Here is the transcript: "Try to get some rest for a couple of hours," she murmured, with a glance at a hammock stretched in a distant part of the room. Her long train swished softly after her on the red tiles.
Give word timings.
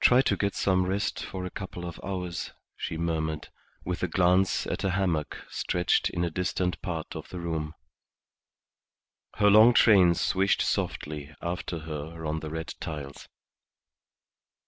"Try 0.00 0.20
to 0.22 0.36
get 0.36 0.56
some 0.56 0.84
rest 0.84 1.24
for 1.24 1.44
a 1.44 1.50
couple 1.50 1.84
of 1.86 2.00
hours," 2.02 2.50
she 2.76 2.98
murmured, 2.98 3.50
with 3.84 4.02
a 4.02 4.08
glance 4.08 4.66
at 4.66 4.82
a 4.82 4.90
hammock 4.90 5.44
stretched 5.48 6.10
in 6.10 6.24
a 6.24 6.28
distant 6.30 6.82
part 6.82 7.14
of 7.14 7.28
the 7.28 7.38
room. 7.38 7.72
Her 9.36 9.50
long 9.50 9.72
train 9.72 10.16
swished 10.16 10.60
softly 10.60 11.36
after 11.40 11.78
her 11.86 12.26
on 12.26 12.40
the 12.40 12.50
red 12.50 12.74
tiles. 12.80 13.28